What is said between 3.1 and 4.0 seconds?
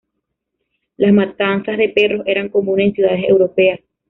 europeas.